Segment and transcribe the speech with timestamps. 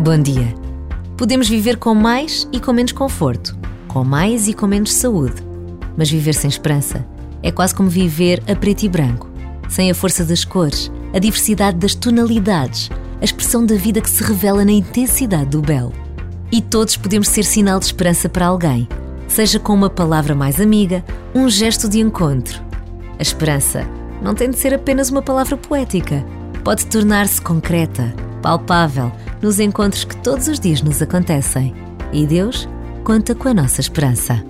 [0.00, 0.52] Bom dia.
[1.16, 5.40] Podemos viver com mais e com menos conforto, com mais e com menos saúde.
[5.96, 7.06] Mas viver sem esperança
[7.44, 9.30] é quase como viver a preto e branco,
[9.68, 12.90] sem a força das cores, a diversidade das tonalidades,
[13.20, 15.92] a expressão da vida que se revela na intensidade do belo.
[16.50, 18.88] E todos podemos ser sinal de esperança para alguém,
[19.28, 22.60] seja com uma palavra mais amiga, um gesto de encontro.
[23.16, 23.88] A esperança
[24.24, 26.24] não tem de ser apenas uma palavra poética,
[26.64, 31.74] pode tornar-se concreta, palpável, nos encontros que todos os dias nos acontecem.
[32.10, 32.66] E Deus
[33.04, 34.42] conta com a nossa esperança.